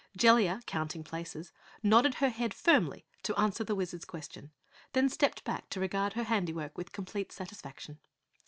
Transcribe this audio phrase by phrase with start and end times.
[0.17, 1.51] Jellia, counting places,
[1.83, 4.51] nodded her head firmly to answer the Wizard's question,
[4.93, 7.99] then stepped back to regard her handiwork with complete satisfaction.